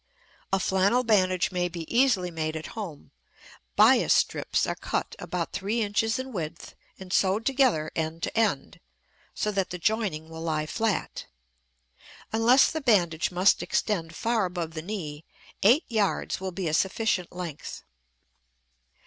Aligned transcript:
A 0.51 0.59
flannel 0.59 1.03
bandage 1.03 1.51
may 1.51 1.69
be 1.69 1.85
easily 1.87 2.31
made 2.31 2.55
at 2.55 2.65
home. 2.73 3.11
Bias 3.75 4.15
strips 4.15 4.65
are 4.65 4.73
cut 4.73 5.15
about 5.19 5.53
three 5.53 5.83
inches 5.83 6.17
in 6.17 6.31
width 6.33 6.73
and 6.97 7.13
sewed 7.13 7.45
together 7.45 7.91
end 7.95 8.23
to 8.23 8.35
end 8.35 8.79
so 9.35 9.51
that 9.51 9.69
the 9.69 9.77
joining 9.77 10.27
will 10.27 10.41
lie 10.41 10.65
flat. 10.65 11.27
Unless 12.33 12.71
the 12.71 12.81
bandage 12.81 13.29
must 13.29 13.61
extend 13.61 14.15
far 14.15 14.45
above 14.45 14.73
the 14.73 14.81
knee, 14.81 15.23
eight 15.61 15.83
yards 15.87 16.41
will 16.41 16.51
be 16.51 16.67
a 16.67 16.73
sufficient 16.73 17.31
length. 17.31 17.83